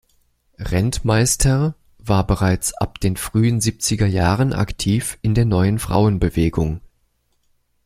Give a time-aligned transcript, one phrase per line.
[0.57, 6.81] Rentmeister war bereits ab den frühen siebziger Jahren aktiv in der neuen Frauenbewegung.